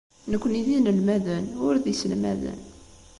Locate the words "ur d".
1.67-1.85